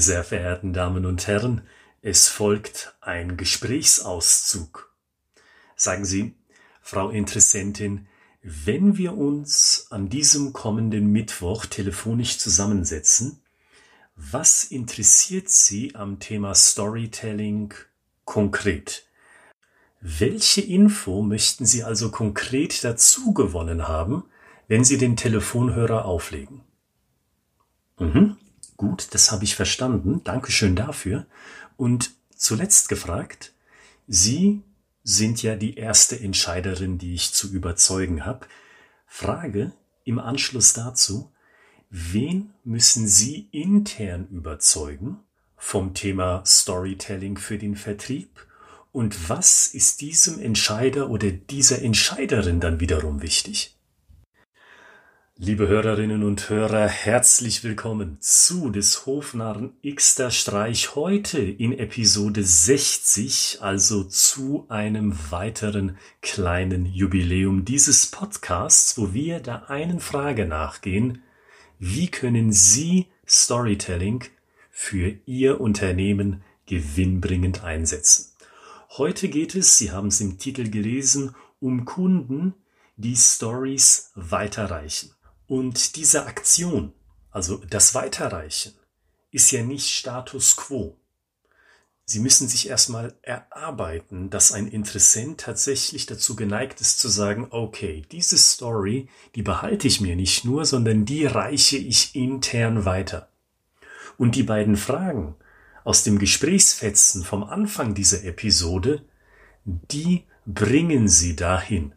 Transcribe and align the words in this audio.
Sehr 0.00 0.24
verehrten 0.24 0.72
Damen 0.72 1.04
und 1.04 1.26
Herren, 1.26 1.60
es 2.00 2.26
folgt 2.26 2.96
ein 3.02 3.36
Gesprächsauszug. 3.36 4.90
Sagen 5.76 6.06
Sie, 6.06 6.34
Frau 6.80 7.10
Interessentin, 7.10 8.08
wenn 8.40 8.96
wir 8.96 9.18
uns 9.18 9.88
an 9.90 10.08
diesem 10.08 10.54
kommenden 10.54 11.12
Mittwoch 11.12 11.66
telefonisch 11.66 12.38
zusammensetzen, 12.38 13.42
was 14.16 14.64
interessiert 14.64 15.50
Sie 15.50 15.94
am 15.94 16.18
Thema 16.18 16.54
Storytelling 16.54 17.74
konkret? 18.24 19.06
Welche 20.00 20.62
Info 20.62 21.20
möchten 21.20 21.66
Sie 21.66 21.84
also 21.84 22.10
konkret 22.10 22.84
dazu 22.84 23.34
gewonnen 23.34 23.86
haben, 23.86 24.24
wenn 24.66 24.82
Sie 24.82 24.96
den 24.96 25.18
Telefonhörer 25.18 26.06
auflegen? 26.06 26.62
Mhm. 27.98 28.38
Gut, 28.80 29.08
das 29.10 29.30
habe 29.30 29.44
ich 29.44 29.56
verstanden. 29.56 30.22
Dankeschön 30.24 30.74
dafür. 30.74 31.26
Und 31.76 32.12
zuletzt 32.34 32.88
gefragt, 32.88 33.52
Sie 34.08 34.62
sind 35.04 35.42
ja 35.42 35.54
die 35.54 35.74
erste 35.74 36.18
Entscheiderin, 36.18 36.96
die 36.96 37.12
ich 37.12 37.34
zu 37.34 37.52
überzeugen 37.52 38.24
habe. 38.24 38.46
Frage 39.06 39.72
im 40.04 40.18
Anschluss 40.18 40.72
dazu, 40.72 41.30
wen 41.90 42.54
müssen 42.64 43.06
Sie 43.06 43.50
intern 43.52 44.26
überzeugen 44.28 45.18
vom 45.58 45.92
Thema 45.92 46.42
Storytelling 46.46 47.36
für 47.36 47.58
den 47.58 47.76
Vertrieb? 47.76 48.46
Und 48.92 49.28
was 49.28 49.66
ist 49.66 50.00
diesem 50.00 50.40
Entscheider 50.40 51.10
oder 51.10 51.30
dieser 51.30 51.82
Entscheiderin 51.82 52.60
dann 52.60 52.80
wiederum 52.80 53.20
wichtig? 53.20 53.76
Liebe 55.42 55.68
Hörerinnen 55.68 56.22
und 56.22 56.50
Hörer, 56.50 56.86
herzlich 56.86 57.64
willkommen 57.64 58.18
zu 58.20 58.68
des 58.68 59.06
Hofnarren 59.06 59.72
Xter 59.82 60.30
Streich 60.30 60.94
heute 60.94 61.40
in 61.40 61.72
Episode 61.72 62.44
60, 62.44 63.60
also 63.62 64.04
zu 64.04 64.66
einem 64.68 65.16
weiteren 65.30 65.96
kleinen 66.20 66.84
Jubiläum 66.84 67.64
dieses 67.64 68.08
Podcasts, 68.08 68.98
wo 68.98 69.14
wir 69.14 69.40
der 69.40 69.70
einen 69.70 70.00
Frage 70.00 70.44
nachgehen, 70.44 71.22
wie 71.78 72.08
können 72.08 72.52
Sie 72.52 73.06
Storytelling 73.26 74.24
für 74.70 75.14
Ihr 75.24 75.58
Unternehmen 75.58 76.42
gewinnbringend 76.66 77.64
einsetzen? 77.64 78.34
Heute 78.90 79.30
geht 79.30 79.54
es, 79.54 79.78
Sie 79.78 79.90
haben 79.90 80.08
es 80.08 80.20
im 80.20 80.36
Titel 80.36 80.68
gelesen, 80.68 81.34
um 81.60 81.86
Kunden, 81.86 82.52
die 82.98 83.16
Stories 83.16 84.12
weiterreichen. 84.14 85.12
Und 85.50 85.96
diese 85.96 86.26
Aktion, 86.26 86.92
also 87.32 87.56
das 87.68 87.96
Weiterreichen, 87.96 88.72
ist 89.32 89.50
ja 89.50 89.64
nicht 89.64 89.88
Status 89.88 90.54
quo. 90.54 90.96
Sie 92.04 92.20
müssen 92.20 92.46
sich 92.46 92.68
erstmal 92.68 93.14
erarbeiten, 93.22 94.30
dass 94.30 94.52
ein 94.52 94.68
Interessent 94.68 95.40
tatsächlich 95.40 96.06
dazu 96.06 96.36
geneigt 96.36 96.80
ist 96.80 97.00
zu 97.00 97.08
sagen, 97.08 97.48
okay, 97.50 98.04
diese 98.12 98.38
Story, 98.38 99.08
die 99.34 99.42
behalte 99.42 99.88
ich 99.88 100.00
mir 100.00 100.14
nicht 100.14 100.44
nur, 100.44 100.64
sondern 100.64 101.04
die 101.04 101.26
reiche 101.26 101.78
ich 101.78 102.14
intern 102.14 102.84
weiter. 102.84 103.28
Und 104.18 104.36
die 104.36 104.44
beiden 104.44 104.76
Fragen 104.76 105.34
aus 105.82 106.04
dem 106.04 106.20
Gesprächsfetzen 106.20 107.24
vom 107.24 107.42
Anfang 107.42 107.96
dieser 107.96 108.22
Episode, 108.22 109.04
die 109.64 110.26
bringen 110.46 111.08
Sie 111.08 111.34
dahin. 111.34 111.92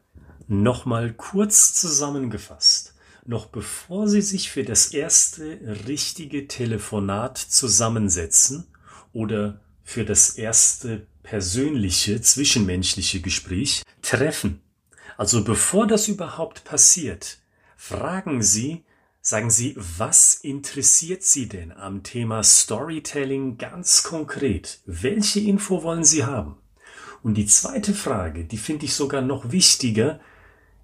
Nochmal 0.47 1.13
kurz 1.13 1.75
zusammengefasst 1.75 2.92
noch 3.25 3.47
bevor 3.47 4.07
Sie 4.07 4.21
sich 4.21 4.51
für 4.51 4.63
das 4.63 4.87
erste 4.87 5.59
richtige 5.87 6.47
Telefonat 6.47 7.37
zusammensetzen 7.37 8.67
oder 9.13 9.61
für 9.83 10.05
das 10.05 10.31
erste 10.31 11.07
persönliche, 11.23 12.21
zwischenmenschliche 12.21 13.21
Gespräch 13.21 13.83
treffen. 14.01 14.61
Also 15.17 15.43
bevor 15.43 15.87
das 15.87 16.07
überhaupt 16.07 16.63
passiert, 16.63 17.39
fragen 17.77 18.41
Sie, 18.41 18.83
sagen 19.21 19.49
Sie, 19.49 19.75
was 19.77 20.35
interessiert 20.35 21.23
Sie 21.23 21.47
denn 21.47 21.71
am 21.71 22.03
Thema 22.03 22.43
Storytelling 22.43 23.57
ganz 23.57 24.03
konkret? 24.03 24.81
Welche 24.85 25.39
Info 25.39 25.83
wollen 25.83 26.03
Sie 26.03 26.25
haben? 26.25 26.57
Und 27.21 27.35
die 27.35 27.45
zweite 27.45 27.93
Frage, 27.93 28.43
die 28.43 28.57
finde 28.57 28.85
ich 28.85 28.95
sogar 28.95 29.21
noch 29.21 29.51
wichtiger, 29.51 30.19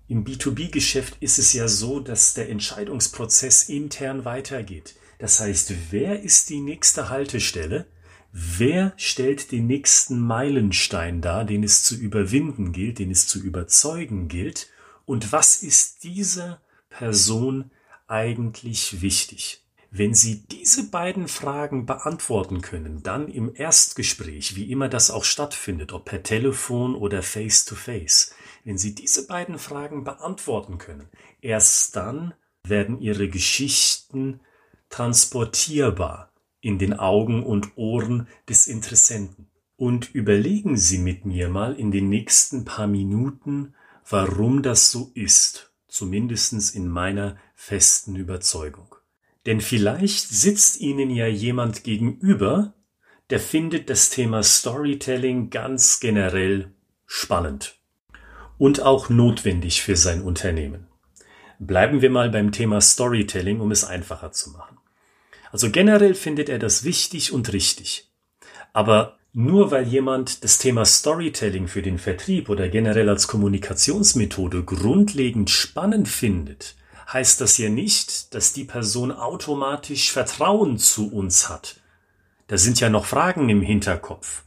im 0.10 0.26
B2B-Geschäft 0.26 1.18
ist 1.20 1.38
es 1.38 1.54
ja 1.54 1.68
so, 1.68 2.00
dass 2.00 2.34
der 2.34 2.50
Entscheidungsprozess 2.50 3.70
intern 3.70 4.26
weitergeht. 4.26 4.96
Das 5.20 5.40
heißt, 5.40 5.92
wer 5.92 6.22
ist 6.24 6.50
die 6.50 6.62
nächste 6.62 7.10
Haltestelle? 7.10 7.86
Wer 8.32 8.94
stellt 8.98 9.52
den 9.52 9.68
nächsten 9.68 10.20
Meilenstein 10.20 11.22
dar, 11.22 11.46
den 11.46 11.64
es 11.64 11.84
zu 11.84 11.96
überwinden 11.96 12.72
gilt, 12.72 12.98
den 12.98 13.12
es 13.12 13.28
zu 13.28 13.40
überzeugen 13.40 14.28
gilt? 14.28 14.70
Und 15.06 15.32
was 15.32 15.58
ist 15.58 16.04
dieser 16.04 16.60
Person 16.90 17.70
eigentlich 18.08 19.04
wichtig? 19.04 19.64
Wenn 19.92 20.14
Sie 20.14 20.44
diese 20.52 20.90
beiden 20.90 21.28
Fragen 21.28 21.88
beantworten 21.88 22.62
können, 22.62 23.02
dann 23.02 23.28
im 23.28 23.54
Erstgespräch, 23.56 24.56
wie 24.56 24.72
immer 24.72 24.88
das 24.88 25.10
auch 25.10 25.24
stattfindet, 25.24 25.94
ob 25.94 26.06
per 26.06 26.22
Telefon 26.22 26.96
oder 26.96 27.24
face-to-face, 27.24 28.32
-face, 28.32 28.32
wenn 28.64 28.78
Sie 28.78 28.96
diese 28.96 29.28
beiden 29.28 29.58
Fragen 29.58 30.04
beantworten 30.04 30.78
können, 30.78 31.10
erst 31.42 31.96
dann 31.96 32.34
werden 32.64 33.00
Ihre 33.00 33.30
Geschichten 33.30 34.42
transportierbar 34.90 36.34
in 36.62 36.78
den 36.78 36.94
Augen 36.94 37.44
und 37.44 37.78
Ohren 37.78 38.28
des 38.48 38.68
Interessenten. 38.68 39.50
Und 39.76 40.14
überlegen 40.14 40.76
Sie 40.76 40.98
mit 40.98 41.26
mir 41.26 41.48
mal 41.50 41.74
in 41.76 41.92
den 41.92 42.10
nächsten 42.10 42.66
paar 42.66 42.88
Minuten, 42.88 43.76
warum 44.10 44.62
das 44.62 44.92
so 44.92 45.12
ist, 45.14 45.72
zumindest 45.88 46.76
in 46.76 46.88
meiner 46.88 47.38
festen 47.56 48.16
Überzeugung. 48.16 48.96
Denn 49.46 49.62
vielleicht 49.62 50.28
sitzt 50.28 50.82
Ihnen 50.82 51.10
ja 51.10 51.28
jemand 51.28 51.84
gegenüber, 51.84 52.74
der 53.30 53.40
findet 53.40 53.90
das 53.90 54.10
Thema 54.10 54.44
Storytelling 54.44 55.50
ganz 55.50 56.00
generell 56.00 56.74
spannend 57.06 57.79
und 58.60 58.84
auch 58.84 59.10
notwendig 59.10 59.82
für 59.82 59.96
sein 59.96 60.22
Unternehmen. 60.22 60.86
Bleiben 61.58 62.02
wir 62.02 62.12
mal 62.12 62.30
beim 62.30 62.52
Thema 62.52 62.80
Storytelling, 62.80 63.60
um 63.60 63.72
es 63.72 63.84
einfacher 63.84 64.32
zu 64.32 64.52
machen. 64.52 64.78
Also 65.52 65.72
generell 65.72 66.14
findet 66.14 66.50
er 66.50 66.60
das 66.60 66.84
wichtig 66.84 67.34
und 67.34 67.52
richtig. 67.52 68.12
Aber 68.72 69.18
nur 69.34 69.72
weil 69.72 69.88
jemand 69.88 70.44
das 70.44 70.58
Thema 70.58 70.86
Storytelling 70.86 71.68
für 71.68 71.82
den 71.82 71.98
Vertrieb 71.98 72.50
oder 72.50 72.70
generell 72.70 73.10
als 73.10 73.28
Kommunikationsmethode 73.28 74.64
grundlegend 74.64 75.50
spannend 75.50 76.08
findet, 76.08 76.76
heißt 77.12 77.42
das 77.42 77.58
ja 77.58 77.70
nicht, 77.70 78.34
dass 78.36 78.54
die 78.54 78.66
Person 78.66 79.12
automatisch 79.12 80.12
Vertrauen 80.12 80.78
zu 80.78 81.12
uns 81.12 81.50
hat. 81.50 81.80
Da 82.48 82.58
sind 82.58 82.80
ja 82.80 82.90
noch 82.90 83.06
Fragen 83.06 83.50
im 83.50 83.62
Hinterkopf. 83.62 84.44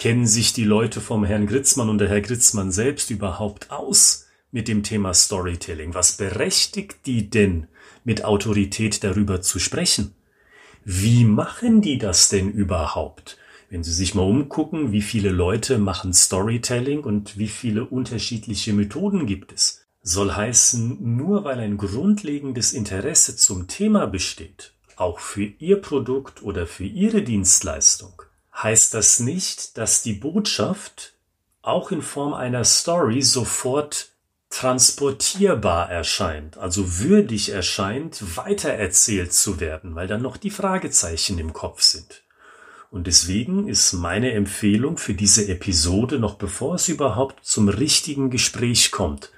Kennen 0.00 0.26
sich 0.26 0.54
die 0.54 0.64
Leute 0.64 0.98
vom 0.98 1.26
Herrn 1.26 1.46
Gritzmann 1.46 1.90
und 1.90 1.98
der 1.98 2.08
Herr 2.08 2.22
Gritzmann 2.22 2.72
selbst 2.72 3.10
überhaupt 3.10 3.70
aus 3.70 4.28
mit 4.50 4.66
dem 4.66 4.82
Thema 4.82 5.12
Storytelling? 5.12 5.92
Was 5.92 6.12
berechtigt 6.16 7.04
die 7.04 7.28
denn, 7.28 7.66
mit 8.02 8.24
Autorität 8.24 9.04
darüber 9.04 9.42
zu 9.42 9.58
sprechen? 9.58 10.14
Wie 10.86 11.26
machen 11.26 11.82
die 11.82 11.98
das 11.98 12.30
denn 12.30 12.50
überhaupt? 12.50 13.36
Wenn 13.68 13.84
Sie 13.84 13.92
sich 13.92 14.14
mal 14.14 14.22
umgucken, 14.22 14.90
wie 14.90 15.02
viele 15.02 15.28
Leute 15.28 15.76
machen 15.76 16.14
Storytelling 16.14 17.04
und 17.04 17.36
wie 17.36 17.48
viele 17.48 17.84
unterschiedliche 17.84 18.72
Methoden 18.72 19.26
gibt 19.26 19.52
es. 19.52 19.84
Soll 20.00 20.32
heißen, 20.32 20.96
nur 21.14 21.44
weil 21.44 21.58
ein 21.58 21.76
grundlegendes 21.76 22.72
Interesse 22.72 23.36
zum 23.36 23.68
Thema 23.68 24.06
besteht, 24.06 24.72
auch 24.96 25.18
für 25.18 25.44
Ihr 25.58 25.76
Produkt 25.82 26.42
oder 26.42 26.66
für 26.66 26.86
Ihre 26.86 27.20
Dienstleistung, 27.20 28.22
heißt 28.62 28.94
das 28.94 29.20
nicht, 29.20 29.78
dass 29.78 30.02
die 30.02 30.12
Botschaft 30.12 31.14
auch 31.62 31.90
in 31.90 32.02
Form 32.02 32.34
einer 32.34 32.64
Story 32.64 33.22
sofort 33.22 34.08
transportierbar 34.50 35.90
erscheint, 35.90 36.58
also 36.58 36.98
würdig 36.98 37.50
erscheint, 37.50 38.36
weitererzählt 38.36 39.32
zu 39.32 39.60
werden, 39.60 39.94
weil 39.94 40.08
dann 40.08 40.22
noch 40.22 40.36
die 40.36 40.50
Fragezeichen 40.50 41.38
im 41.38 41.52
Kopf 41.52 41.82
sind. 41.82 42.22
Und 42.90 43.06
deswegen 43.06 43.68
ist 43.68 43.92
meine 43.92 44.32
Empfehlung 44.32 44.98
für 44.98 45.14
diese 45.14 45.46
Episode, 45.46 46.18
noch 46.18 46.34
bevor 46.34 46.74
es 46.74 46.88
überhaupt 46.88 47.44
zum 47.44 47.68
richtigen 47.68 48.30
Gespräch 48.30 48.90
kommt, 48.90 49.30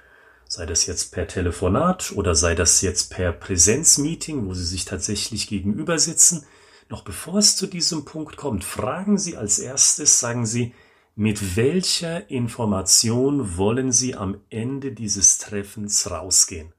sei 0.47 0.65
das 0.65 0.87
jetzt 0.87 1.11
per 1.11 1.27
Telefonat 1.27 2.13
oder 2.15 2.33
sei 2.33 2.55
das 2.55 2.81
jetzt 2.81 3.11
per 3.11 3.31
Präsenzmeeting, 3.31 4.47
wo 4.47 4.55
Sie 4.55 4.65
sich 4.65 4.85
tatsächlich 4.85 5.47
gegenüber 5.47 5.99
sitzen, 5.99 6.45
noch 6.89 7.03
bevor 7.03 7.39
es 7.39 7.55
zu 7.55 7.67
diesem 7.67 8.05
Punkt 8.05 8.37
kommt, 8.37 8.63
fragen 8.63 9.17
Sie 9.17 9.37
als 9.37 9.59
erstes, 9.59 10.19
sagen 10.19 10.45
Sie, 10.45 10.73
mit 11.15 11.55
welcher 11.55 12.29
Information 12.29 13.57
wollen 13.57 13.91
Sie 13.91 14.15
am 14.15 14.37
Ende 14.49 14.91
dieses 14.91 15.37
Treffens 15.37 16.09
rausgehen? 16.09 16.73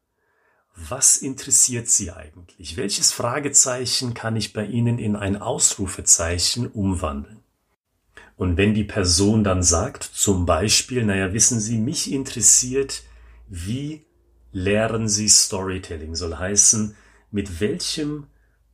was 0.75 1.17
interessiert 1.17 1.89
Sie 1.89 2.11
eigentlich? 2.11 2.77
Welches 2.77 3.12
Fragezeichen 3.12 4.15
kann 4.15 4.37
ich 4.37 4.53
bei 4.53 4.67
Ihnen 4.67 4.99
in 4.99 5.17
ein 5.17 5.41
Ausrufezeichen 5.41 6.67
umwandeln? 6.67 7.41
Und 8.37 8.57
wenn 8.57 8.75
die 8.75 8.85
Person 8.85 9.45
dann 9.45 9.62
sagt, 9.62 10.03
zum 10.03 10.45
Beispiel, 10.45 11.05
naja, 11.05 11.33
wissen 11.33 11.61
Sie, 11.61 11.79
mich 11.79 12.12
interessiert, 12.12 13.05
wie 13.49 14.05
lehren 14.50 15.09
Sie 15.09 15.29
Storytelling? 15.29 16.17
Soll 16.17 16.37
heißen, 16.37 16.97
mit 17.31 17.61
welchem 17.61 18.27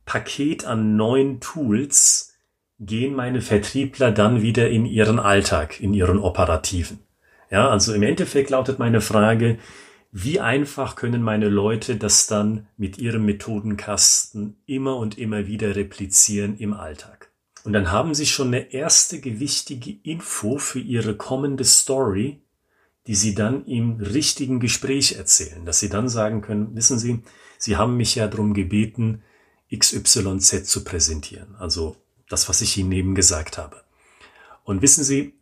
Paket 0.05 0.65
an 0.65 0.95
neuen 0.95 1.39
Tools 1.39 2.33
gehen 2.79 3.15
meine 3.15 3.41
Vertriebler 3.41 4.11
dann 4.11 4.41
wieder 4.41 4.69
in 4.69 4.85
ihren 4.85 5.19
Alltag, 5.19 5.79
in 5.79 5.93
ihren 5.93 6.19
operativen? 6.19 6.99
Ja, 7.49 7.69
also 7.69 7.93
im 7.93 8.03
Endeffekt 8.03 8.49
lautet 8.49 8.79
meine 8.79 9.01
Frage, 9.01 9.59
wie 10.11 10.39
einfach 10.39 10.95
können 10.95 11.21
meine 11.21 11.47
Leute 11.47 11.95
das 11.95 12.27
dann 12.27 12.67
mit 12.75 12.97
ihrem 12.97 13.25
Methodenkasten 13.25 14.57
immer 14.65 14.97
und 14.97 15.17
immer 15.17 15.47
wieder 15.47 15.75
replizieren 15.75 16.57
im 16.57 16.73
Alltag? 16.73 17.31
Und 17.63 17.73
dann 17.73 17.91
haben 17.91 18.13
sie 18.13 18.25
schon 18.25 18.47
eine 18.47 18.73
erste 18.73 19.19
gewichtige 19.19 19.95
Info 20.03 20.57
für 20.57 20.79
ihre 20.79 21.15
kommende 21.15 21.63
Story, 21.63 22.41
die 23.07 23.15
sie 23.15 23.35
dann 23.35 23.65
im 23.65 23.97
richtigen 23.97 24.59
Gespräch 24.59 25.13
erzählen, 25.13 25.65
dass 25.65 25.79
sie 25.79 25.89
dann 25.89 26.09
sagen 26.09 26.41
können, 26.41 26.75
wissen 26.75 26.99
Sie, 26.99 27.23
Sie 27.57 27.77
haben 27.77 27.95
mich 27.95 28.15
ja 28.15 28.27
darum 28.27 28.53
gebeten, 28.53 29.21
XYZ 29.75 30.65
zu 30.65 30.83
präsentieren, 30.83 31.55
also 31.57 31.95
das, 32.29 32.49
was 32.49 32.61
ich 32.61 32.77
Ihnen 32.77 32.91
eben 32.91 33.15
gesagt 33.15 33.57
habe. 33.57 33.83
Und 34.63 34.81
wissen 34.81 35.03
Sie, 35.03 35.33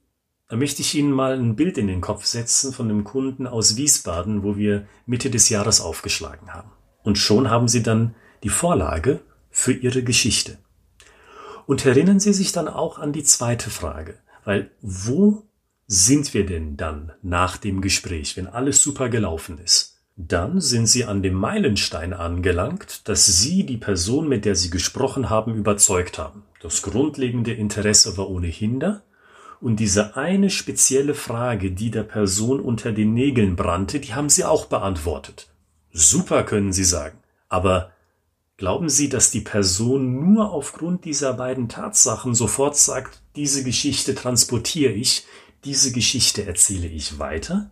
da 0.48 0.56
möchte 0.56 0.82
ich 0.82 0.96
Ihnen 0.96 1.12
mal 1.12 1.38
ein 1.38 1.56
Bild 1.56 1.78
in 1.78 1.88
den 1.88 2.02
Kopf 2.02 2.26
setzen 2.26 2.74
von 2.74 2.90
einem 2.90 3.04
Kunden 3.04 3.46
aus 3.46 3.76
Wiesbaden, 3.76 4.44
wo 4.44 4.58
wir 4.58 4.88
Mitte 5.06 5.30
des 5.30 5.50
Jahres 5.50 5.82
aufgeschlagen 5.82 6.54
haben. 6.54 6.72
Und 7.04 7.18
schon 7.18 7.50
haben 7.50 7.68
Sie 7.68 7.84
dann 7.84 8.16
die 8.44 8.50
Vorlage 8.50 9.22
für 9.52 9.74
Ihre 9.74 10.04
Geschichte. 10.04 10.58
Und 11.68 11.86
erinnern 11.86 12.20
Sie 12.20 12.34
sich 12.34 12.52
dann 12.52 12.68
auch 12.68 12.98
an 12.98 13.14
die 13.14 13.24
zweite 13.24 13.70
Frage, 13.70 14.18
weil 14.44 14.72
wo 14.82 15.48
sind 15.86 16.34
wir 16.34 16.46
denn 16.46 16.78
dann 16.78 17.12
nach 17.22 17.58
dem 17.58 17.82
Gespräch, 17.82 18.38
wenn 18.38 18.48
alles 18.48 18.82
super 18.82 19.10
gelaufen 19.10 19.60
ist? 19.60 19.99
Dann 20.22 20.60
sind 20.60 20.88
Sie 20.88 21.06
an 21.06 21.24
dem 21.24 21.36
Meilenstein 21.36 22.12
angelangt, 22.12 23.08
dass 23.08 23.26
Sie 23.26 23.66
die 23.66 23.78
Person, 23.78 24.28
mit 24.28 24.44
der 24.44 24.56
Sie 24.56 24.70
gesprochen 24.70 25.30
haben, 25.30 25.56
überzeugt 25.56 26.18
haben. 26.18 26.44
Das 26.62 26.82
grundlegende 26.82 27.54
Interesse 27.54 28.18
war 28.18 28.30
ohnehin 28.30 28.82
da. 28.82 29.02
Und 29.62 29.80
diese 29.80 30.18
eine 30.18 30.50
spezielle 30.50 31.16
Frage, 31.16 31.72
die 31.72 31.90
der 31.90 32.04
Person 32.04 32.60
unter 32.60 32.92
den 32.92 33.14
Nägeln 33.14 33.56
brannte, 33.56 34.02
die 34.02 34.14
haben 34.14 34.28
Sie 34.28 34.44
auch 34.44 34.66
beantwortet. 34.66 35.48
Super, 35.94 36.44
können 36.44 36.74
Sie 36.74 36.84
sagen. 36.84 37.18
Aber 37.48 37.92
Glauben 38.58 38.90
Sie, 38.90 39.08
dass 39.08 39.32
die 39.32 39.40
Person 39.40 40.34
nur 40.34 40.52
aufgrund 40.52 41.06
dieser 41.06 41.34
beiden 41.34 41.70
Tatsachen 41.70 42.36
sofort 42.36 42.76
sagt, 42.76 43.22
diese 43.38 43.64
Geschichte 43.64 44.16
transportiere 44.16 44.92
ich, 44.92 45.26
diese 45.64 45.94
Geschichte 45.94 46.46
erzähle 46.46 46.88
ich 46.88 47.20
weiter? 47.20 47.72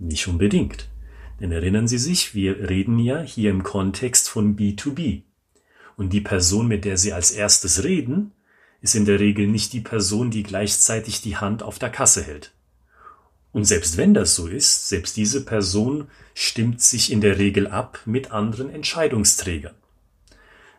Nicht 0.00 0.26
unbedingt. 0.26 0.88
Denn 1.40 1.52
erinnern 1.52 1.88
Sie 1.88 1.98
sich, 1.98 2.34
wir 2.34 2.68
reden 2.68 2.98
ja 2.98 3.20
hier 3.20 3.50
im 3.50 3.62
Kontext 3.62 4.28
von 4.28 4.56
B2B. 4.56 5.22
Und 5.96 6.12
die 6.12 6.20
Person, 6.20 6.68
mit 6.68 6.84
der 6.84 6.96
Sie 6.96 7.12
als 7.12 7.30
erstes 7.30 7.84
reden, 7.84 8.32
ist 8.80 8.94
in 8.94 9.04
der 9.04 9.20
Regel 9.20 9.46
nicht 9.46 9.72
die 9.72 9.80
Person, 9.80 10.30
die 10.30 10.42
gleichzeitig 10.42 11.22
die 11.22 11.36
Hand 11.36 11.62
auf 11.62 11.78
der 11.78 11.90
Kasse 11.90 12.22
hält. 12.22 12.52
Und 13.52 13.64
selbst 13.64 13.96
wenn 13.96 14.14
das 14.14 14.34
so 14.34 14.48
ist, 14.48 14.88
selbst 14.88 15.16
diese 15.16 15.44
Person 15.44 16.08
stimmt 16.34 16.82
sich 16.82 17.12
in 17.12 17.20
der 17.20 17.38
Regel 17.38 17.68
ab 17.68 18.00
mit 18.04 18.32
anderen 18.32 18.68
Entscheidungsträgern. 18.68 19.74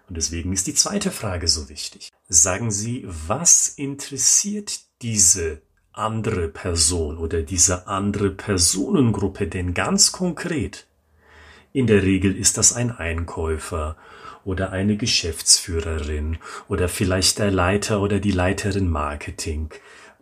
Und 0.07 0.17
deswegen 0.17 0.53
ist 0.53 0.67
die 0.67 0.75
zweite 0.75 1.09
Frage 1.09 1.47
so 1.47 1.69
wichtig. 1.69 2.11
Sagen 2.27 2.71
Sie, 2.71 3.05
was 3.07 3.69
interessiert 3.69 4.79
diese 5.01 5.61
andere 5.97 6.47
Person 6.47 7.17
oder 7.17 7.41
diese 7.41 7.87
andere 7.87 8.29
Personengruppe 8.29 9.47
denn 9.47 9.73
ganz 9.73 10.11
konkret? 10.11 10.87
In 11.73 11.87
der 11.87 12.03
Regel 12.03 12.35
ist 12.35 12.57
das 12.57 12.73
ein 12.73 12.91
Einkäufer 12.91 13.97
oder 14.43 14.71
eine 14.71 14.97
Geschäftsführerin 14.97 16.37
oder 16.67 16.87
vielleicht 16.87 17.39
der 17.39 17.51
Leiter 17.51 18.01
oder 18.01 18.19
die 18.19 18.31
Leiterin 18.31 18.89
Marketing, 18.89 19.69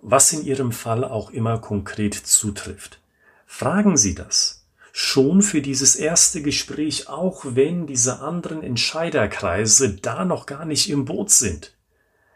was 0.02 0.34
in 0.34 0.44
Ihrem 0.46 0.72
Fall 0.72 1.04
auch 1.04 1.30
immer 1.30 1.60
konkret 1.60 2.14
zutrifft. 2.14 3.00
Fragen 3.46 3.98
Sie 3.98 4.16
das 4.16 4.64
schon 4.92 5.42
für 5.42 5.62
dieses 5.62 5.96
erste 5.96 6.42
Gespräch, 6.44 7.10
auch 7.10 7.44
wenn 7.46 7.88
diese 7.88 8.20
anderen 8.20 8.62
Entscheiderkreise 8.62 9.96
da 9.96 10.24
noch 10.24 10.46
gar 10.46 10.66
nicht 10.66 10.90
im 10.90 11.06
Boot 11.06 11.32
sind. 11.32 11.74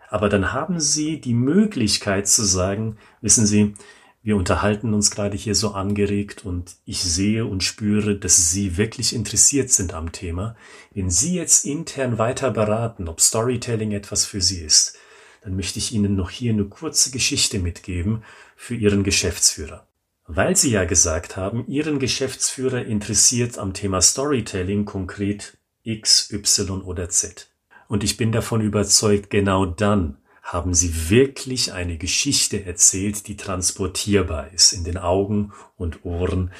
Aber 0.09 0.29
dann 0.29 0.53
haben 0.53 0.79
Sie 0.79 1.19
die 1.19 1.33
Möglichkeit 1.33 2.27
zu 2.27 2.43
sagen, 2.45 2.97
wissen 3.21 3.45
Sie, 3.45 3.75
wir 4.23 4.35
unterhalten 4.35 4.93
uns 4.93 5.11
gerade 5.11 5.37
hier 5.37 5.55
so 5.55 5.71
angeregt 5.71 6.43
und 6.43 6.75
ich 6.85 7.01
sehe 7.01 7.45
und 7.45 7.63
spüre, 7.63 8.17
dass 8.17 8.51
Sie 8.51 8.75
wirklich 8.75 9.15
interessiert 9.15 9.69
sind 9.69 9.93
am 9.93 10.11
Thema. 10.11 10.55
Wenn 10.93 11.09
Sie 11.09 11.35
jetzt 11.35 11.65
intern 11.65 12.17
weiter 12.17 12.51
beraten, 12.51 13.07
ob 13.07 13.21
Storytelling 13.21 13.91
etwas 13.91 14.25
für 14.25 14.41
Sie 14.41 14.61
ist, 14.61 14.97
dann 15.43 15.55
möchte 15.55 15.79
ich 15.79 15.93
Ihnen 15.93 16.15
noch 16.15 16.29
hier 16.29 16.51
eine 16.51 16.65
kurze 16.65 17.11
Geschichte 17.11 17.59
mitgeben 17.59 18.23
für 18.57 18.75
Ihren 18.75 19.03
Geschäftsführer. 19.03 19.87
Weil 20.25 20.57
Sie 20.57 20.71
ja 20.71 20.83
gesagt 20.83 21.37
haben, 21.37 21.65
Ihren 21.67 21.99
Geschäftsführer 21.99 22.83
interessiert 22.83 23.57
am 23.57 23.73
Thema 23.73 24.01
Storytelling 24.01 24.83
konkret 24.83 25.57
X, 25.83 26.29
Y 26.33 26.81
oder 26.81 27.07
Z. 27.07 27.49
Und 27.87 28.03
ich 28.03 28.17
bin 28.17 28.31
davon 28.31 28.61
überzeugt, 28.61 29.29
genau 29.29 29.65
dann 29.65 30.17
haben 30.43 30.73
Sie 30.73 31.09
wirklich 31.09 31.73
eine 31.73 31.97
Geschichte 31.97 32.65
erzählt, 32.65 33.27
die 33.27 33.35
transportierbar 33.35 34.53
ist 34.53 34.71
in 34.71 34.83
den 34.83 34.97
Augen 34.97 35.51
und 35.77 36.05
Ohren 36.05 36.51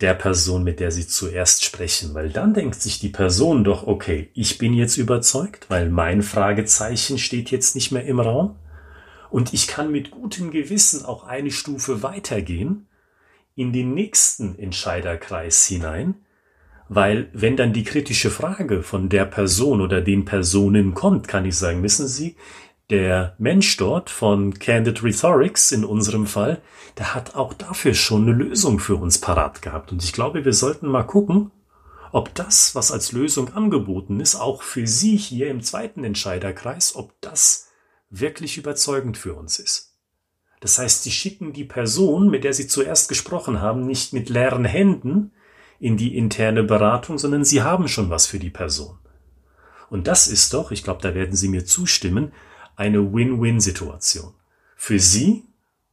der 0.00 0.14
Person, 0.14 0.64
mit 0.64 0.80
der 0.80 0.90
Sie 0.90 1.06
zuerst 1.06 1.64
sprechen, 1.64 2.14
weil 2.14 2.30
dann 2.30 2.54
denkt 2.54 2.80
sich 2.80 2.98
die 2.98 3.10
Person 3.10 3.64
doch, 3.64 3.86
okay, 3.86 4.30
ich 4.34 4.58
bin 4.58 4.72
jetzt 4.72 4.96
überzeugt, 4.96 5.66
weil 5.68 5.88
mein 5.88 6.22
Fragezeichen 6.22 7.18
steht 7.18 7.50
jetzt 7.50 7.74
nicht 7.74 7.92
mehr 7.92 8.04
im 8.04 8.20
Raum. 8.20 8.56
Und 9.30 9.52
ich 9.52 9.66
kann 9.66 9.90
mit 9.90 10.10
gutem 10.10 10.50
Gewissen 10.50 11.04
auch 11.04 11.24
eine 11.24 11.50
Stufe 11.50 12.02
weitergehen 12.02 12.86
in 13.56 13.72
den 13.72 13.94
nächsten 13.94 14.58
Entscheiderkreis 14.58 15.66
hinein, 15.66 16.14
weil 16.88 17.28
wenn 17.32 17.56
dann 17.56 17.72
die 17.72 17.84
kritische 17.84 18.30
Frage 18.30 18.82
von 18.82 19.08
der 19.08 19.24
Person 19.24 19.80
oder 19.80 20.00
den 20.00 20.24
Personen 20.24 20.94
kommt, 20.94 21.28
kann 21.28 21.44
ich 21.44 21.56
sagen, 21.56 21.82
wissen 21.82 22.08
Sie, 22.08 22.36
der 22.90 23.34
Mensch 23.38 23.76
dort 23.78 24.10
von 24.10 24.58
Candid 24.58 25.02
Rhetorics 25.02 25.72
in 25.72 25.84
unserem 25.84 26.26
Fall, 26.26 26.60
der 26.98 27.14
hat 27.14 27.34
auch 27.34 27.54
dafür 27.54 27.94
schon 27.94 28.22
eine 28.22 28.32
Lösung 28.32 28.78
für 28.78 28.96
uns 28.96 29.18
parat 29.18 29.62
gehabt. 29.62 29.90
Und 29.90 30.04
ich 30.04 30.12
glaube, 30.12 30.44
wir 30.44 30.52
sollten 30.52 30.88
mal 30.88 31.04
gucken, 31.04 31.50
ob 32.12 32.34
das, 32.34 32.74
was 32.74 32.92
als 32.92 33.12
Lösung 33.12 33.54
angeboten 33.54 34.20
ist, 34.20 34.36
auch 34.36 34.62
für 34.62 34.86
Sie 34.86 35.16
hier 35.16 35.48
im 35.48 35.62
zweiten 35.62 36.04
Entscheiderkreis, 36.04 36.94
ob 36.94 37.12
das 37.20 37.68
wirklich 38.10 38.58
überzeugend 38.58 39.16
für 39.16 39.34
uns 39.34 39.58
ist. 39.58 39.94
Das 40.60 40.78
heißt, 40.78 41.02
sie 41.02 41.10
schicken 41.10 41.52
die 41.52 41.64
Person, 41.64 42.30
mit 42.30 42.44
der 42.44 42.54
sie 42.54 42.66
zuerst 42.66 43.08
gesprochen 43.10 43.60
haben, 43.60 43.86
nicht 43.86 44.12
mit 44.12 44.30
leeren 44.30 44.64
Händen 44.64 45.32
in 45.84 45.98
die 45.98 46.16
interne 46.16 46.62
Beratung, 46.62 47.18
sondern 47.18 47.44
sie 47.44 47.62
haben 47.62 47.88
schon 47.88 48.08
was 48.08 48.26
für 48.26 48.38
die 48.38 48.48
Person. 48.48 48.98
Und 49.90 50.06
das 50.06 50.28
ist 50.28 50.54
doch, 50.54 50.70
ich 50.70 50.82
glaube, 50.82 51.02
da 51.02 51.14
werden 51.14 51.36
Sie 51.36 51.48
mir 51.48 51.66
zustimmen, 51.66 52.32
eine 52.74 53.12
Win-Win-Situation. 53.12 54.32
Für 54.76 54.98
Sie, 54.98 55.44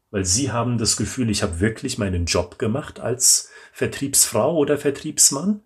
weil 0.10 0.24
Sie 0.24 0.52
haben 0.52 0.78
das 0.78 0.96
Gefühl, 0.96 1.30
ich 1.30 1.44
habe 1.44 1.60
wirklich 1.60 1.98
meinen 1.98 2.26
Job 2.26 2.58
gemacht 2.58 3.02
als 3.02 3.50
Vertriebsfrau 3.74 4.56
oder 4.56 4.78
Vertriebsmann. 4.78 5.60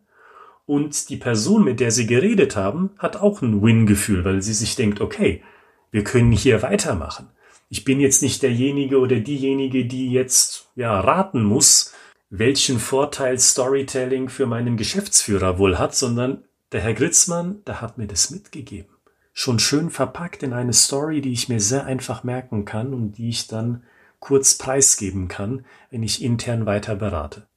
Und 0.66 1.10
die 1.10 1.18
Person, 1.18 1.64
mit 1.64 1.80
der 1.80 1.92
Sie 1.92 2.08
geredet 2.08 2.56
haben, 2.56 2.90
hat 2.98 3.18
auch 3.18 3.44
ein 3.44 3.62
Win-Gefühl, 3.62 4.26
weil 4.26 4.42
sie 4.42 4.56
sich 4.56 4.76
denkt, 4.76 5.02
okay, 5.02 5.44
wir 5.92 6.04
können 6.04 6.32
hier 6.32 6.64
weitermachen 6.64 7.30
ich 7.70 7.84
bin 7.84 8.00
jetzt 8.00 8.22
nicht 8.22 8.44
derjenige 8.44 9.00
oder 9.00 9.20
diejenige, 9.20 9.86
die 9.86 10.12
jetzt 10.12 10.70
ja 10.76 11.00
raten 11.00 11.44
muss, 11.44 11.94
welchen 12.40 12.80
Vorteil 12.80 13.40
Storytelling 13.40 14.30
für 14.30 14.46
meinen 14.46 14.78
Geschäftsführer 14.78 15.58
wohl 15.58 15.78
hat, 15.78 15.96
sondern 15.96 16.44
der 16.72 16.82
Herr 16.82 16.94
Gritzmann, 16.94 17.64
der 17.66 17.82
hat 17.82 17.98
mir 17.98 18.08
das 18.08 18.32
mitgegeben. 18.32 18.94
Schon 19.32 19.60
schön 19.60 19.90
verpackt 19.90 20.44
in 20.44 20.54
eine 20.54 20.74
Story, 20.74 21.22
die 21.22 21.32
ich 21.32 21.50
mir 21.50 21.60
sehr 21.60 21.86
einfach 21.86 22.24
merken 22.24 22.66
kann 22.66 22.94
und 22.94 23.18
die 23.18 23.30
ich 23.30 23.48
dann 23.48 23.84
kurz 24.20 24.58
preisgeben 24.58 25.28
kann, 25.28 25.66
wenn 25.92 26.04
ich 26.04 26.24
intern 26.24 26.66
weiter 26.66 26.96
berate. 26.96 27.48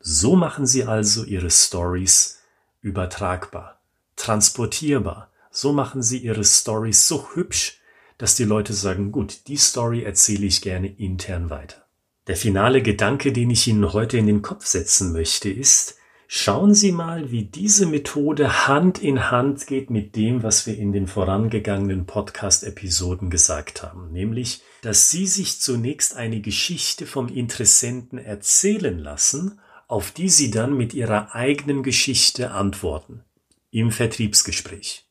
So 0.00 0.36
machen 0.36 0.66
Sie 0.66 0.84
also 0.84 1.24
Ihre 1.24 1.50
Stories 1.50 2.40
übertragbar, 2.80 3.80
transportierbar. 4.16 5.30
So 5.50 5.72
machen 5.72 6.02
Sie 6.02 6.18
Ihre 6.18 6.44
Stories 6.44 7.08
so 7.08 7.28
hübsch, 7.34 7.80
dass 8.18 8.36
die 8.36 8.44
Leute 8.44 8.72
sagen, 8.72 9.10
gut, 9.10 9.48
die 9.48 9.56
Story 9.56 10.02
erzähle 10.02 10.46
ich 10.46 10.60
gerne 10.60 10.88
intern 10.88 11.50
weiter. 11.50 11.87
Der 12.28 12.36
finale 12.36 12.82
Gedanke, 12.82 13.32
den 13.32 13.50
ich 13.50 13.66
Ihnen 13.66 13.92
heute 13.92 14.18
in 14.18 14.26
den 14.26 14.42
Kopf 14.42 14.66
setzen 14.66 15.12
möchte, 15.12 15.50
ist, 15.50 15.98
Schauen 16.30 16.74
Sie 16.74 16.92
mal, 16.92 17.30
wie 17.30 17.44
diese 17.44 17.86
Methode 17.86 18.66
Hand 18.66 18.98
in 18.98 19.30
Hand 19.30 19.66
geht 19.66 19.88
mit 19.88 20.14
dem, 20.14 20.42
was 20.42 20.66
wir 20.66 20.76
in 20.76 20.92
den 20.92 21.06
vorangegangenen 21.06 22.04
Podcast-Episoden 22.04 23.30
gesagt 23.30 23.82
haben, 23.82 24.12
nämlich, 24.12 24.60
dass 24.82 25.08
Sie 25.08 25.26
sich 25.26 25.58
zunächst 25.58 26.16
eine 26.16 26.42
Geschichte 26.42 27.06
vom 27.06 27.28
Interessenten 27.28 28.18
erzählen 28.18 28.98
lassen, 28.98 29.58
auf 29.86 30.10
die 30.10 30.28
Sie 30.28 30.50
dann 30.50 30.76
mit 30.76 30.92
Ihrer 30.92 31.34
eigenen 31.34 31.82
Geschichte 31.82 32.50
antworten 32.50 33.24
im 33.70 33.90
Vertriebsgespräch. 33.90 35.06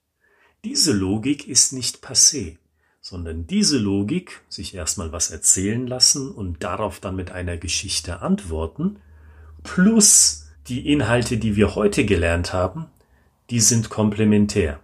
Diese 0.64 0.94
Logik 0.94 1.48
ist 1.48 1.74
nicht 1.74 2.06
passé, 2.06 2.58
sondern 3.10 3.48
diese 3.48 3.78
Logik, 3.78 4.42
sich 4.50 4.76
erstmal 4.76 5.14
was 5.14 5.32
erzählen 5.32 5.88
lassen 5.88 6.30
und 6.30 6.62
darauf 6.62 7.00
dann 7.00 7.16
mit 7.16 7.32
einer 7.32 7.56
Geschichte 7.56 8.22
antworten, 8.22 8.98
plus 9.64 10.50
die 10.68 10.92
Inhalte, 10.92 11.38
die 11.38 11.56
wir 11.56 11.76
heute 11.76 12.04
gelernt 12.04 12.52
haben, 12.52 12.88
die 13.50 13.62
sind 13.62 13.90
komplementär. 13.90 14.82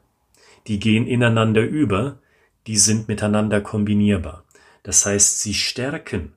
Die 0.67 0.79
gehen 0.79 1.05
ineinander 1.05 1.63
über, 1.63 2.19
die 2.65 2.77
sind 2.77 3.09
miteinander 3.09 3.59
kombinierbar. 3.59 4.45
Das 4.83 5.05
heißt, 5.05 5.41
sie 5.41 5.53
stärken 5.53 6.31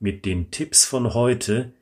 mit 0.00 0.24
den 0.24 0.50
Tipps 0.50 0.86
von 0.86 1.12
heute 1.12 1.74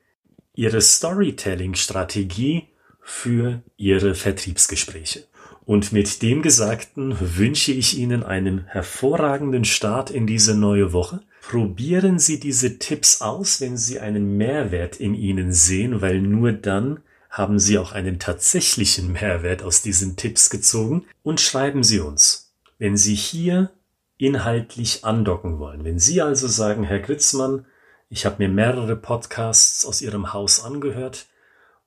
ihre 0.57 0.81
Storytelling-Strategie 0.81 2.71
für 3.01 3.63
ihre 3.77 4.17
Vertriebsgespräche. 4.17 5.29
Und 5.66 5.92
mit 5.92 6.21
dem 6.21 6.42
Gesagten 6.42 7.16
wünsche 7.18 7.73
ich 7.73 7.97
Ihnen 7.97 8.23
einen 8.23 8.66
hervorragenden 8.66 9.64
Start 9.64 10.11
in 10.11 10.26
diese 10.26 10.54
neue 10.54 10.92
Woche. 10.92 11.21
Probieren 11.40 12.18
Sie 12.18 12.38
diese 12.38 12.78
Tipps 12.78 13.23
aus, 13.23 13.61
wenn 13.61 13.76
Sie 13.76 14.00
einen 14.00 14.37
Mehrwert 14.37 14.97
in 14.97 15.14
ihnen 15.14 15.52
sehen, 15.52 16.00
weil 16.00 16.21
nur 16.21 16.52
dann 16.52 17.00
haben 17.30 17.59
Sie 17.59 17.78
auch 17.78 17.92
einen 17.92 18.18
tatsächlichen 18.18 19.12
Mehrwert 19.12 19.62
aus 19.62 19.83
diesen 19.83 20.16
Tipps 20.16 20.50
gezogen 20.50 21.04
und 21.23 21.40
schreiben 21.40 21.83
Sie 21.83 22.00
uns, 22.00 22.54
wenn 22.78 22.97
Sie 22.97 23.14
hier 23.14 23.71
inhaltlich 24.18 25.04
andocken 25.04 25.59
wollen. 25.59 25.85
Wenn 25.85 25.99
Sie 25.99 26.23
also 26.23 26.47
sagen, 26.47 26.85
Herr 26.85 27.00
Gritzmann, 27.00 27.66
ich 28.09 28.26
habe 28.26 28.37
mir 28.38 28.49
mehrere 28.49 28.97
Podcasts 28.97 29.85
aus 29.85 30.00
Ihrem 30.00 30.33
Haus 30.33 30.62
angehört 30.62 31.26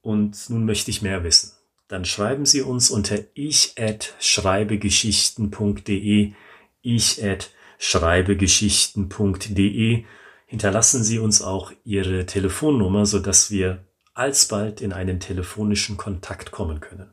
und 0.01 0.49
nun 0.49 0.65
möchte 0.65 0.91
ich 0.91 1.01
mehr 1.01 1.23
wissen, 1.23 1.53
dann 1.87 2.03
schreiben 2.05 2.45
Sie 2.45 2.61
uns 2.61 2.89
unter 2.89 3.19
ich 3.33 3.73
at 3.77 4.13
schreibegeschichten.de 4.19 6.33
ich 6.81 7.23
at 7.23 7.51
schreibegeschichten.de 7.79 10.03
hinterlassen 10.45 11.03
Sie 11.03 11.19
uns 11.19 11.41
auch 11.41 11.73
Ihre 11.83 12.25
Telefonnummer, 12.25 13.05
so 13.05 13.19
dass 13.19 13.51
wir 13.51 13.83
alsbald 14.13 14.79
in 14.81 14.93
einen 14.93 15.19
telefonischen 15.19 15.97
Kontakt 15.97 16.51
kommen 16.51 16.79
können. 16.79 17.11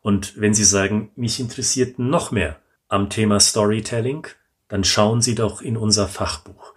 Und 0.00 0.40
wenn 0.40 0.54
Sie 0.54 0.64
sagen, 0.64 1.10
mich 1.14 1.40
interessiert 1.40 1.98
noch 1.98 2.30
mehr 2.30 2.58
am 2.88 3.10
Thema 3.10 3.38
Storytelling, 3.40 4.28
dann 4.68 4.84
schauen 4.84 5.20
Sie 5.20 5.34
doch 5.34 5.60
in 5.60 5.76
unser 5.76 6.08
Fachbuch. 6.08 6.72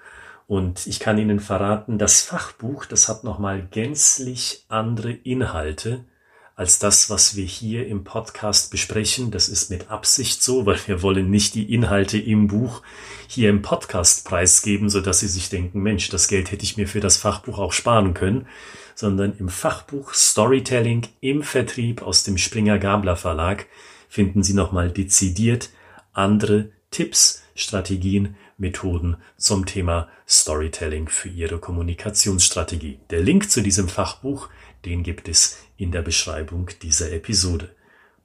Und 0.48 0.86
ich 0.86 1.00
kann 1.00 1.18
Ihnen 1.18 1.40
verraten, 1.40 1.98
das 1.98 2.22
Fachbuch, 2.22 2.86
das 2.86 3.10
hat 3.10 3.24
nochmal 3.24 3.68
gänzlich 3.72 4.66
andere 4.68 5.12
Inhalte, 5.12 6.06
als 6.56 6.80
das, 6.80 7.10
was 7.10 7.36
wir 7.36 7.44
hier 7.44 7.86
im 7.86 8.06
Podcast 8.06 8.72
besprechen. 8.72 9.30
Das 9.30 9.50
ist 9.50 9.70
mit 9.70 9.92
Absicht 9.92 10.42
so, 10.42 10.66
weil 10.66 10.80
wir 10.88 11.02
wollen 11.02 11.30
nicht 11.30 11.54
die 11.54 11.74
Inhalte 11.74 12.18
im 12.18 12.48
Buch 12.48 12.82
hier 13.28 13.50
im 13.50 13.62
Podcast 13.62 14.26
preisgeben, 14.26 14.90
so 14.90 15.02
dass 15.02 15.20
Sie 15.20 15.28
sich 15.28 15.50
denken, 15.50 15.82
Mensch, 15.82 16.10
das 16.10 16.30
Geld 16.30 16.52
hätte 16.52 16.64
ich 16.64 16.78
mir 16.78 16.88
für 16.88 17.02
das 17.02 17.18
Fachbuch 17.18 17.60
auch 17.60 17.74
sparen 17.74 18.14
können, 18.14 18.48
sondern 18.96 19.38
im 19.38 19.50
Fachbuch 19.50 20.14
Storytelling 20.14 21.08
im 21.20 21.44
Vertrieb 21.44 22.02
aus 22.02 22.24
dem 22.24 22.38
Springer 22.38 22.80
Gabler 22.80 23.18
Verlag 23.18 23.68
finden 24.08 24.44
Sie 24.44 24.54
nochmal 24.54 24.90
dezidiert 24.90 25.70
andere 26.14 26.70
Tipps, 26.90 27.44
Strategien, 27.56 28.38
Methoden 28.58 29.18
zum 29.38 29.66
Thema 29.66 30.08
Storytelling 30.28 31.10
für 31.10 31.30
Ihre 31.30 31.60
Kommunikationsstrategie. 31.60 33.00
Der 33.10 33.22
Link 33.22 33.50
zu 33.52 33.62
diesem 33.62 33.88
Fachbuch, 33.88 34.50
den 34.86 35.04
gibt 35.04 35.28
es 35.28 35.60
in 35.78 35.92
der 35.92 36.02
Beschreibung 36.02 36.70
dieser 36.82 37.12
Episode. 37.12 37.70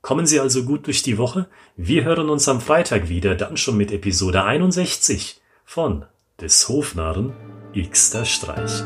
Kommen 0.03 0.27
Sie 0.27 0.41
also 0.41 0.65
gut 0.65 0.87
durch 0.87 1.03
die 1.03 1.19
Woche. 1.19 1.49
Wir 1.77 2.05
hören 2.05 2.31
uns 2.31 2.49
am 2.49 2.61
Freitag 2.61 3.09
wieder, 3.09 3.35
dann 3.35 3.57
schon 3.57 3.77
mit 3.77 3.93
Episode 3.93 4.45
61 4.45 5.41
von 5.65 6.07
des 6.41 6.69
Hofnarren 6.69 7.35
Xter 7.75 8.25
Streich. 8.25 8.83